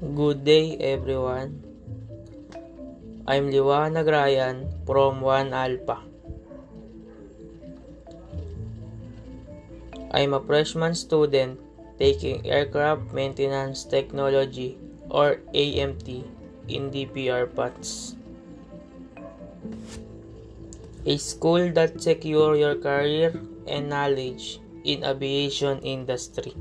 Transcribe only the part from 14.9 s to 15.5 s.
or